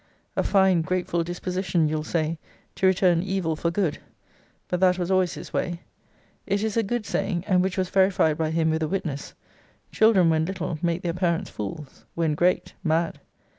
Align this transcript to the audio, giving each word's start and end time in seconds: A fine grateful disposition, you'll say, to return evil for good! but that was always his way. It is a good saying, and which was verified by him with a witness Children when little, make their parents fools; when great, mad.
A 0.35 0.41
fine 0.41 0.81
grateful 0.81 1.23
disposition, 1.23 1.87
you'll 1.87 2.03
say, 2.03 2.39
to 2.73 2.87
return 2.87 3.21
evil 3.21 3.55
for 3.55 3.69
good! 3.69 3.99
but 4.67 4.79
that 4.79 4.97
was 4.97 5.11
always 5.11 5.35
his 5.35 5.53
way. 5.53 5.81
It 6.47 6.63
is 6.63 6.75
a 6.75 6.81
good 6.81 7.05
saying, 7.05 7.43
and 7.45 7.61
which 7.61 7.77
was 7.77 7.89
verified 7.89 8.35
by 8.35 8.49
him 8.49 8.71
with 8.71 8.81
a 8.81 8.87
witness 8.87 9.35
Children 9.91 10.31
when 10.31 10.45
little, 10.45 10.79
make 10.81 11.03
their 11.03 11.13
parents 11.13 11.51
fools; 11.51 12.05
when 12.15 12.33
great, 12.33 12.73
mad. 12.83 13.19